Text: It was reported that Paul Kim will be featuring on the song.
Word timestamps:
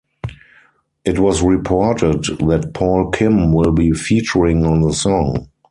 It 1.05 1.19
was 1.19 1.43
reported 1.43 2.23
that 2.23 2.71
Paul 2.73 3.11
Kim 3.11 3.53
will 3.53 3.71
be 3.71 3.91
featuring 3.91 4.65
on 4.65 4.81
the 4.81 4.93
song. 4.93 5.47